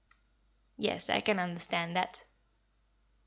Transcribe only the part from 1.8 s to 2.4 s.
that."